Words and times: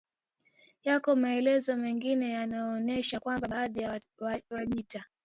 Yako 0.83 1.15
maelezo 1.15 1.75
mengine 1.77 2.29
yanayoonesha 2.29 3.19
kwamba 3.19 3.47
baadhi 3.47 3.81
ya 3.81 4.01
Wajita 4.49 5.05